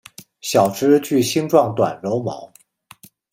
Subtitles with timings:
[0.39, 2.51] 小枝具星状短柔毛。